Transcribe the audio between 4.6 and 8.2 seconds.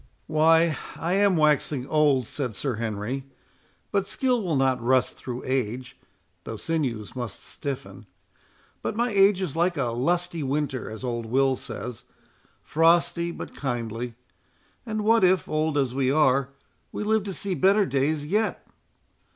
rust through age, though sinews must stiffen.